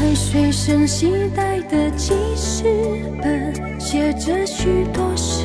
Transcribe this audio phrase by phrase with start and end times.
[0.00, 2.62] 在随身携带的记事
[3.20, 5.44] 本，写着许多事，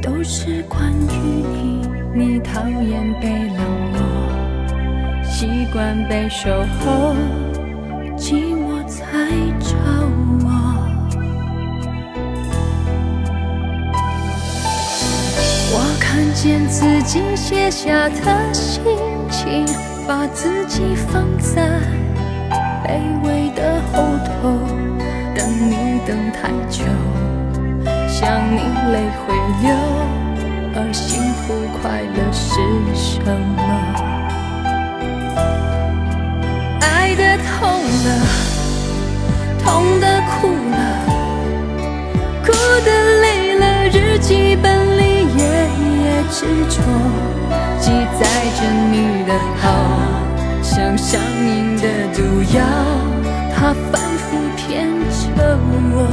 [0.00, 1.88] 都是关于你。
[2.14, 3.58] 你讨厌被冷
[3.92, 7.16] 落，习惯被守候，
[8.16, 9.02] 寂寞才
[9.58, 9.74] 找
[10.44, 10.48] 我。
[15.72, 18.84] 我看见自己写下的心
[19.28, 19.66] 情，
[20.06, 22.05] 把自己放在。
[22.84, 22.86] 卑
[23.22, 24.58] 微的后头，
[25.36, 25.40] 等
[25.70, 26.84] 你等太久，
[28.08, 28.58] 想你
[28.92, 29.64] 泪会流，
[30.74, 32.44] 而幸福快乐是
[32.94, 33.20] 什
[33.56, 33.60] 么？
[36.80, 37.60] 爱的痛
[38.04, 38.08] 了，
[39.62, 39.64] 痛
[40.00, 40.74] 的哭了，
[42.44, 42.46] 哭
[42.84, 42.88] 的
[43.22, 43.24] 累
[43.58, 45.00] 了，日记本里
[45.36, 46.74] 夜夜执着，
[47.78, 48.20] 记载
[48.56, 49.30] 着你的
[49.62, 50.15] 好。
[50.68, 52.60] 像上瘾的毒药，
[53.54, 55.56] 它反复骗着
[55.94, 56.05] 我。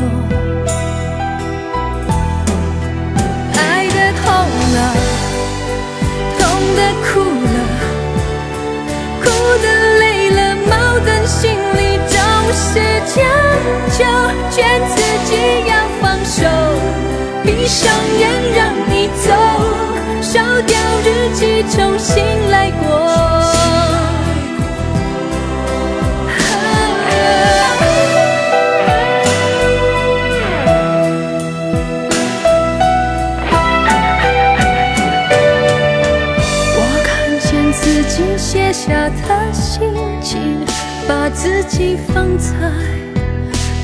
[38.85, 39.81] 下的心
[40.21, 40.59] 情，
[41.07, 42.53] 把自己放在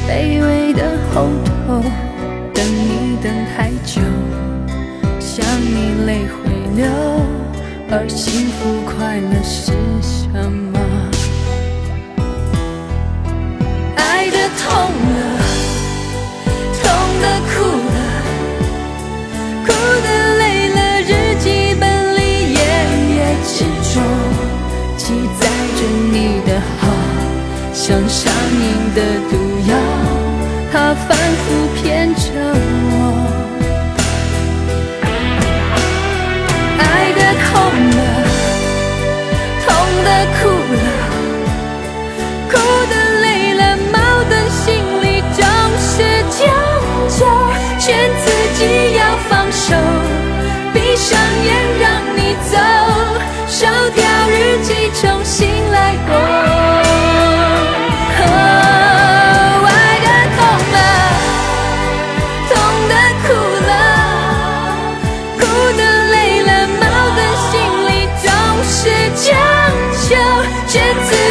[0.06, 0.84] 卑微的
[1.14, 1.82] 后头，
[2.54, 4.02] 等你等太久，
[5.18, 6.86] 想你泪会流，
[7.90, 9.72] 而幸福快乐是
[10.02, 10.69] 什么？
[27.90, 29.02] 像上瘾的
[29.32, 29.36] 毒
[29.68, 29.76] 药，
[30.72, 31.69] 它反复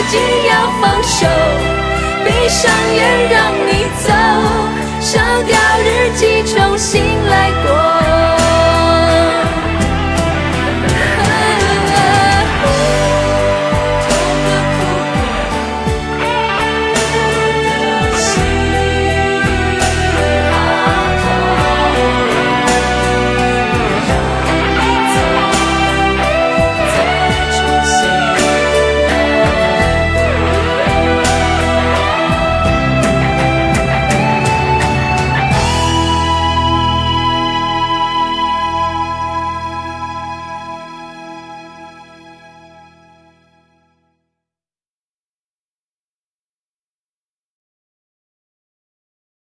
[0.09, 1.27] 劝自己要放手，
[2.25, 4.13] 闭上眼让你走。
[5.01, 7.98] 烧掉日记，重新来过。